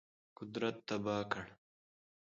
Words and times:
قدرت 0.37 0.75
تباه 0.87 1.21
کړ. 1.31 1.45